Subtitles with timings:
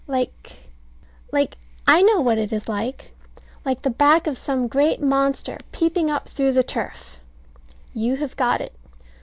[0.07, 0.61] Like
[1.31, 3.13] like I know what it is like.
[3.63, 7.19] Like the back of some great monster peeping up through the turf.
[7.93, 8.73] You have got it.